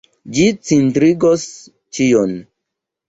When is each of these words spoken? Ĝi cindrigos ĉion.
Ĝi 0.35 0.45
cindrigos 0.69 1.45
ĉion. 1.99 2.35